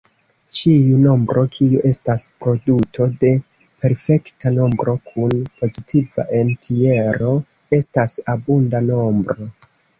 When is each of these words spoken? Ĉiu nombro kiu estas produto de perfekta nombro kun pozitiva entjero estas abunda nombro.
Ĉiu 0.59 0.95
nombro 1.01 1.41
kiu 1.57 1.81
estas 1.89 2.25
produto 2.45 3.07
de 3.25 3.31
perfekta 3.85 4.55
nombro 4.57 4.97
kun 5.13 5.39
pozitiva 5.61 6.29
entjero 6.43 7.37
estas 7.81 8.21
abunda 8.37 8.87
nombro. 8.91 9.51